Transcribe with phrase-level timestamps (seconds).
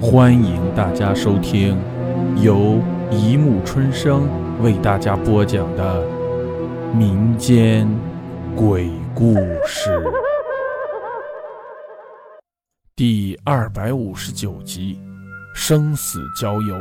[0.00, 1.76] 欢迎大家收听
[2.40, 4.28] 由一木春生
[4.62, 6.06] 为大家播讲的
[6.94, 7.88] 民间
[8.54, 9.34] 鬼故
[9.66, 10.00] 事
[12.94, 15.00] 第二百五十九集
[15.58, 16.76] 《生死交游》。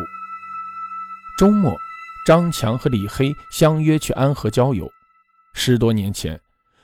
[1.40, 1.76] 周末，
[2.24, 4.88] 张强和李黑相约去安河郊游。
[5.56, 6.40] 十多年前，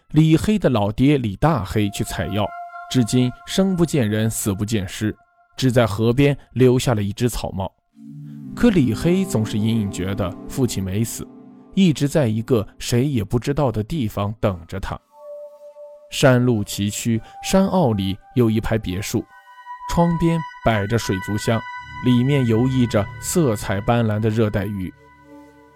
[0.10, 2.48] 李黑的老爹李大黑去采药，
[2.90, 5.16] 至今生不见人，死不见尸。
[5.56, 7.72] 只在河边留下了一只草帽，
[8.56, 11.28] 可李黑总是隐隐觉得父亲没死，
[11.76, 15.00] 一直在一个谁也不知道的地方等着他。
[16.12, 19.24] 山路崎岖，山坳里有一排别墅，
[19.90, 21.60] 窗边摆着水族箱，
[22.06, 24.94] 里面游弋着色彩斑斓的热带鱼。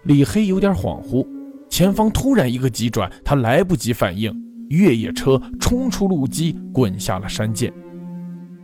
[0.04, 1.26] 李黑有点恍惚，
[1.68, 4.32] 前方突然一个急转，他来不及反应，
[4.68, 7.72] 越野车冲出路基，滚下了山涧。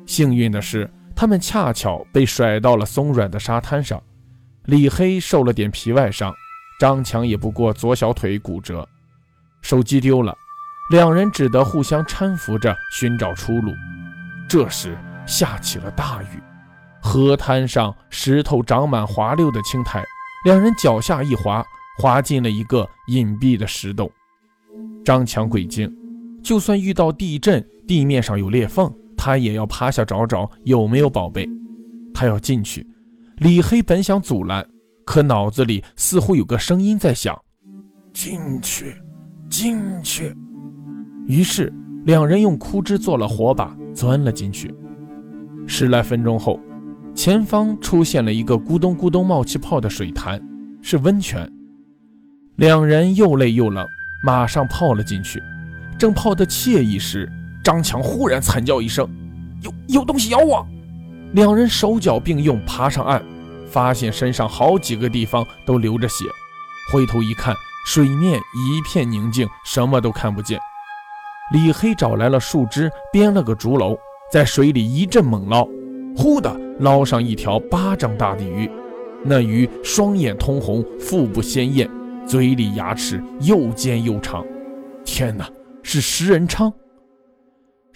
[0.06, 0.90] 幸运的是。
[1.16, 4.02] 他们恰巧被甩到了松软的沙滩上，
[4.64, 6.34] 李黑受了点皮外伤，
[6.80, 8.86] 张强也不过左小腿骨折，
[9.62, 10.36] 手机丢了，
[10.90, 13.72] 两人只得互相搀扶着寻找出路。
[14.48, 16.42] 这时下起了大雨，
[17.00, 20.04] 河滩上石头长满滑溜的青苔，
[20.44, 21.64] 两人脚下一滑，
[21.98, 24.10] 滑进了一个隐蔽的石洞。
[25.04, 25.90] 张强鬼精，
[26.42, 28.92] 就算遇到地震，地面上有裂缝。
[29.24, 31.48] 他也要趴下找找有没有宝贝，
[32.12, 32.86] 他要进去。
[33.38, 34.62] 李黑本想阻拦，
[35.06, 37.34] 可脑子里似乎有个声音在响
[38.12, 38.94] ：“进去，
[39.48, 40.36] 进去。”
[41.26, 41.72] 于是
[42.04, 44.74] 两人用枯枝做了火把，钻了进去。
[45.66, 46.60] 十来分钟后，
[47.14, 50.38] 前方出现了一个咕咚咕咚冒气泡的水潭，
[50.82, 51.50] 是温泉。
[52.56, 53.86] 两人又累又冷，
[54.22, 55.42] 马上泡了进去。
[55.98, 57.26] 正泡得惬意时，
[57.64, 59.08] 张强忽然惨叫一声
[59.64, 60.64] ：“有有东西咬我！”
[61.32, 63.24] 两人手脚并用爬上岸，
[63.66, 66.26] 发现身上好几个地方都流着血。
[66.92, 67.54] 回头一看，
[67.86, 70.60] 水面一片宁静，什么都看不见。
[71.52, 73.98] 李黑找来了树枝，编了个竹篓，
[74.30, 75.66] 在水里一阵猛捞，
[76.14, 78.70] 忽的捞上一条巴掌大的鱼。
[79.24, 81.90] 那鱼双眼通红，腹部鲜艳，
[82.26, 84.44] 嘴里牙齿又尖又长。
[85.04, 85.48] 天哪，
[85.82, 86.70] 是食人鲳！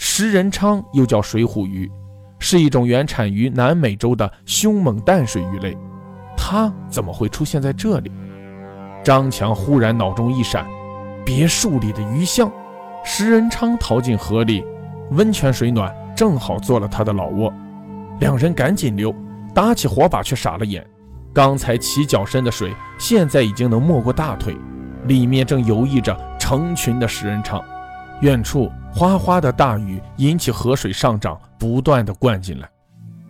[0.01, 1.91] 食人鲳又叫水虎鱼，
[2.39, 5.77] 是一种原产于南美洲的凶猛淡水鱼类。
[6.37, 8.11] 它怎么会出现在这里？
[9.05, 10.65] 张强忽然脑中一闪，
[11.27, 12.51] 别墅里的鱼箱。
[13.05, 14.65] 食人鲳逃进河里，
[15.11, 17.53] 温泉水暖，正好做了他的老窝。
[18.21, 19.13] 两人赶紧溜，
[19.53, 20.87] 搭起火把却傻了眼。
[21.33, 24.57] 刚才齐脚深的水，现在已经能没过大腿，
[25.07, 27.61] 里面正游弋着成群的食人鲳。
[28.21, 32.69] 远处哗哗的大雨引起河水上涨，不断的灌进来，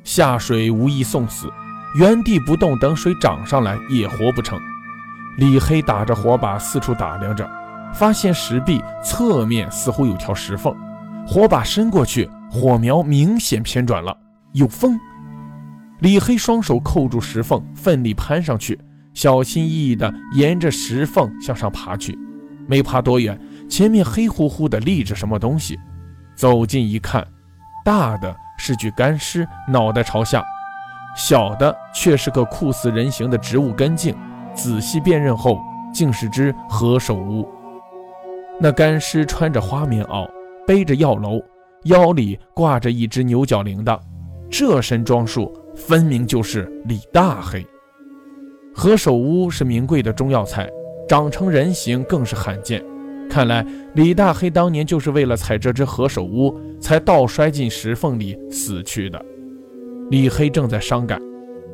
[0.02, 1.52] 下水无意送死，
[1.96, 4.58] 原地不动等水涨上来也活不成。
[5.36, 7.48] 李黑打着火把四处打量着，
[7.92, 10.74] 发现石壁侧面似乎有条石缝，
[11.26, 14.16] 火把伸过去，火苗明显偏转了，
[14.52, 14.98] 有风。
[16.00, 18.80] 李黑双手扣住石缝，奋力攀上去，
[19.12, 22.18] 小心翼翼地沿着石缝向上爬去，
[22.66, 23.38] 没爬多远。
[23.68, 25.78] 前面黑乎乎的立着什么东西，
[26.34, 27.26] 走近一看，
[27.84, 30.40] 大的是具干尸，脑袋朝下；
[31.16, 34.14] 小的却是个酷似人形的植物根茎。
[34.54, 35.60] 仔细辨认后，
[35.94, 37.48] 竟是只何首乌。
[38.58, 40.28] 那干尸穿着花棉袄，
[40.66, 41.40] 背着药篓，
[41.84, 44.00] 腰里挂着一只牛角铃铛，
[44.50, 47.64] 这身装束分明就是李大黑。
[48.74, 50.68] 何首乌是名贵的中药材，
[51.08, 52.82] 长成人形更是罕见。
[53.28, 59.24] 看来李大黑当年就是为了踩这只何首乌，才倒摔进石缝里死去的。
[60.10, 61.20] 李黑正在伤感，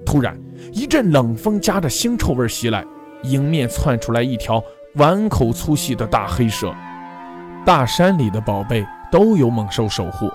[0.04, 0.38] 突然
[0.72, 2.84] 一阵冷风夹着腥臭味袭来，
[3.22, 4.62] 迎面窜出来一条
[4.96, 6.74] 碗口粗细的大黑蛇。
[7.64, 10.28] 大山里的宝贝都有猛兽守护，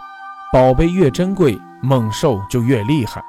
[0.54, 3.22] 宝贝越珍贵，猛兽就越厉害。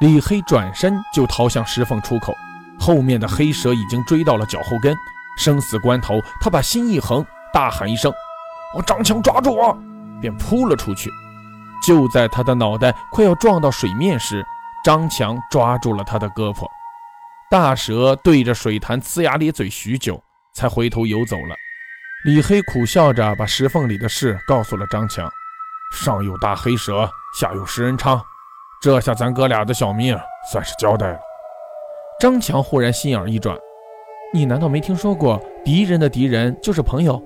[0.00, 2.34] 李黑转身就逃向石缝出口，
[2.78, 4.96] 后面的黑蛇已经追到了脚后跟。
[5.36, 8.12] 生死关头，他把心一横，大喊一声
[8.76, 9.76] ：“我张强抓住我！”
[10.20, 11.10] 便扑了出去。
[11.86, 14.44] 就在他的脑袋快要撞到水面时，
[14.84, 16.66] 张强抓住了他的胳膊。
[17.50, 20.20] 大蛇对着水潭呲牙咧嘴许久，
[20.54, 21.54] 才回头游走了。
[22.24, 25.30] 李黑苦笑着把石缝里的事告诉了张强
[25.92, 27.08] ：“上有大黑蛇，
[27.38, 28.20] 下有食人鲳，
[28.82, 30.18] 这下咱哥俩的小命
[30.50, 31.18] 算是交代了。”
[32.18, 33.56] 张强忽然心眼一转。
[34.34, 37.22] 你难道没听说过敌人的敌人就是朋友？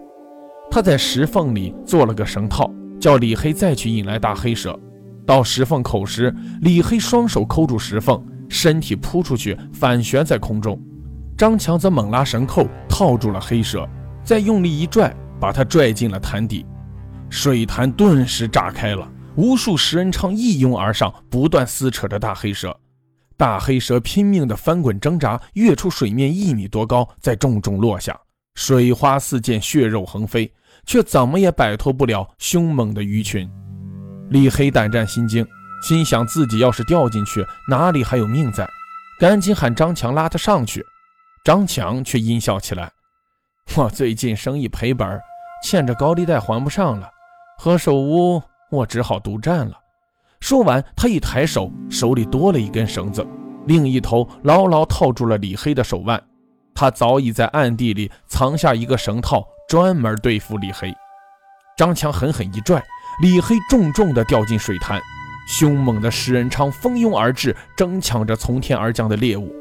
[0.70, 2.70] 他在石缝里做了个绳套，
[3.00, 4.78] 叫李黑再去引来大黑蛇。
[5.26, 10.80] 到石缝口时，李黑双手扣住石缝，身体扑出去，反旋在空中。
[11.36, 13.88] 张强则猛拉绳扣，套住了黑蛇，
[14.22, 16.66] 再用力一拽，把他拽进了潭底。
[17.30, 22.76] 水潭顿时炸开了，无数食人鲳一拥而上，不断撕扯着大黑蛇。
[23.40, 28.14] 大黑蛇拼命地翻滚挣扎，跃出水面一米多高，再重重落下，
[28.54, 30.52] 水花四溅，血肉横飞，
[30.84, 33.50] 却怎么也摆脱不了凶猛的鱼群。
[34.28, 35.42] 李黑胆战心惊，
[35.82, 38.68] 心想自己要是掉进去，哪里还有命在？
[39.18, 40.84] 赶紧喊张强拉他上去。
[41.42, 42.92] 张强却阴笑起来
[43.74, 45.18] ：“我最近生意赔本，
[45.64, 47.08] 欠着高利贷还不上了，
[47.56, 49.78] 何首乌我只好独占了。”
[50.40, 53.24] 说完，他一抬手，手里多了一根绳子，
[53.66, 56.20] 另一头牢牢套住了李黑的手腕。
[56.74, 60.92] 他早已在暗地里藏下一个绳套，专门对付李黑。
[61.76, 62.82] 张强狠狠一拽，
[63.22, 65.00] 李黑重重地掉进水潭。
[65.46, 69.52] 凶猛的食人鲳蜂拥而至，争抢着从天而降的猎物。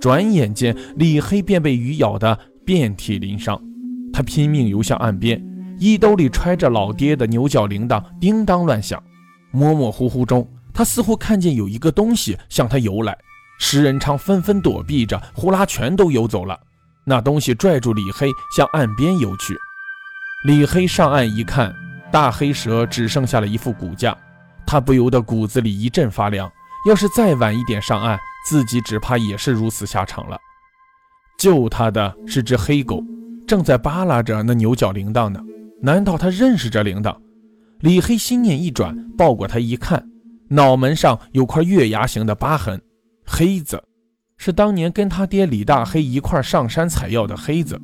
[0.00, 3.60] 转眼间，李黑便被鱼咬得遍体鳞伤。
[4.12, 5.40] 他拼命游向岸边，
[5.78, 9.02] 衣兜里揣着老爹的牛角铃铛，叮当乱响。
[9.54, 13.16] 模模糊糊中，他似乎看见有一个东西向他游来。
[13.60, 16.58] 食人鲳纷纷躲避着，呼啦全都游走了。
[17.06, 19.56] 那东西拽住李黑，向岸边游去。
[20.44, 21.72] 李黑上岸一看，
[22.10, 24.16] 大黑蛇只剩下了一副骨架，
[24.66, 26.50] 他不由得骨子里一阵发凉。
[26.88, 28.18] 要是再晚一点上岸，
[28.48, 30.36] 自己只怕也是如此下场了。
[31.38, 33.00] 救他的是只黑狗，
[33.46, 35.40] 正在扒拉着那牛角铃铛呢。
[35.80, 37.16] 难道他认识这铃铛？
[37.84, 40.08] 李黑心念一转，抱过他一看，
[40.48, 42.80] 脑门上有块月牙形的疤痕，
[43.26, 43.78] 黑子
[44.38, 47.78] 是当年跟他爹李大黑一块上山采药的黑子。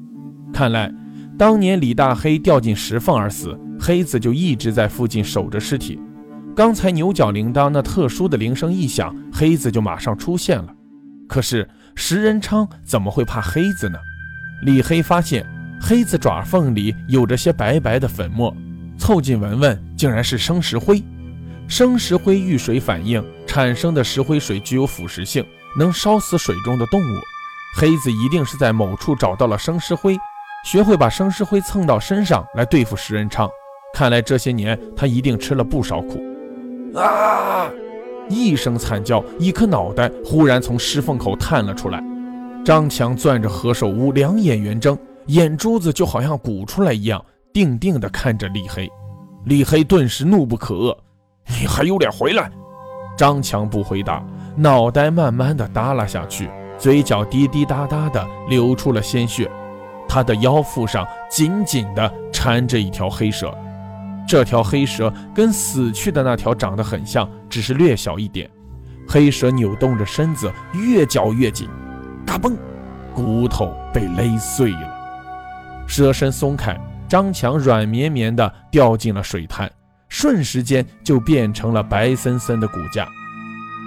[0.54, 0.90] 看来
[1.38, 6.00] 当年李大黑掉进石缝而死，黑子就一直在附近守着尸体。
[6.56, 10.74] 刚才牛角铃铛那特殊的铃声一响，黑子就马上出现了。
[11.28, 13.98] 可是食人鲳怎么会怕黑子呢？
[14.64, 15.44] 李黑发现
[15.78, 18.56] 黑子爪缝里有着些白白的粉末。
[18.98, 21.04] 凑近闻闻，竟然是生石灰。
[21.68, 25.44] 生石灰遇水反应产生的石灰水具有腐蚀性，
[25.78, 27.20] 能烧死水中的动物。
[27.76, 30.16] 黑子一定是在某处找到了生石灰，
[30.64, 33.46] 学会把生石灰蹭到身上来对付食人鲳。
[33.92, 36.18] 看来这些年他一定吃了不少苦。
[36.98, 37.70] 啊！
[38.30, 42.02] 一声惨叫，一颗脑袋忽然从石缝口探了出来。
[42.64, 44.96] 张强攥着何首乌，两眼圆睁，
[45.26, 47.22] 眼珠子就好像鼓出来一样。
[47.52, 48.88] 定定地看着李黑，
[49.44, 50.96] 李黑顿时怒不可遏
[51.48, 52.50] ：“你还有脸回来？”
[53.16, 54.22] 张强不回答，
[54.56, 59.50] 脑袋慢慢的耷拉下去，嘴角滴滴答答的流出了鲜血。
[60.08, 63.54] 他的腰腹上紧紧的缠着一条黑蛇，
[64.26, 68.50] 这条黑蛇跟死去的那条长得很像，只是略小一点。
[69.08, 71.68] 黑蛇扭动着身子，越绞越紧，
[72.26, 72.54] 嘎嘣，
[73.14, 76.78] 骨头被勒碎了，蛇身松开。
[77.10, 79.68] 张强软绵绵的掉进了水潭，
[80.08, 83.04] 瞬时间就变成了白森森的骨架。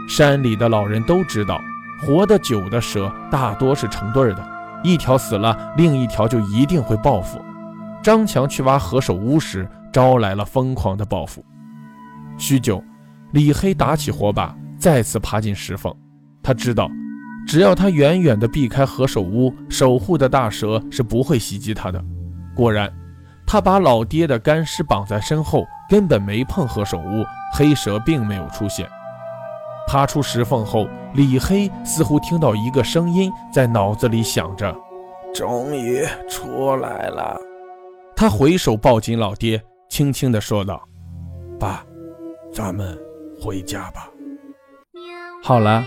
[0.10, 1.62] 山里的老人都知道，
[2.02, 4.46] 活得久的蛇大多是成对的，
[4.84, 7.42] 一条死了，另一条就一定会报复。
[8.04, 11.46] 张强去挖何首乌时，招来了疯狂的报复。
[12.38, 12.84] 许久，
[13.31, 15.96] 李黑打起火把，再次爬进石缝。
[16.44, 16.92] 他知道，
[17.47, 22.04] 只要他远远地避开何首乌守护的大蛇，是不会袭击他的。
[22.54, 22.92] 果然。
[23.54, 28.90] 他把老爹的干尸绑在身后，根本没碰何首乌，黑蛇并没有出现。
[29.88, 34.76] 爬出石缝后，李黑似乎听到一个声音在脑子里想着
[35.36, 37.40] ：“终于出来了。”
[38.18, 40.81] 他回手抱紧老爹，轻轻地说道
[41.60, 41.86] ：“爸，
[42.52, 42.98] 咱们
[43.40, 44.10] 回家吧。”
[45.45, 45.86] 好了，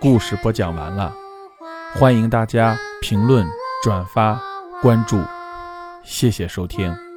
[0.00, 1.12] 故事播讲完了，
[1.94, 3.46] 欢迎大家评论、
[3.84, 4.40] 转发、
[4.80, 5.20] 关注。
[6.04, 7.11] 谢谢收听。